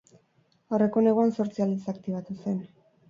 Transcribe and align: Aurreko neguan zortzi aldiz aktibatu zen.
Aurreko 0.77 1.03
neguan 1.07 1.33
zortzi 1.35 1.65
aldiz 1.67 1.93
aktibatu 1.93 2.39
zen. 2.45 2.59